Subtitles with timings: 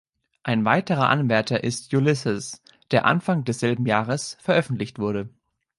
[0.41, 2.59] Ein weiterer Anwärter ist „Ulysses”,
[2.89, 5.29] der Anfang desselben Jahres veröffentlicht wurde.